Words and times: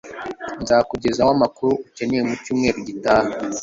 nzakugezaho 0.61 1.31
amakuru 1.35 1.71
ukeneye 1.87 2.21
mucyumweru 2.29 2.79
gitaha 2.87 3.31